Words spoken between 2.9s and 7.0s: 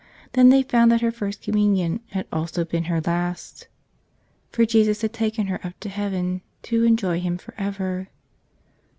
last; for Jesus had taken her up to heaven to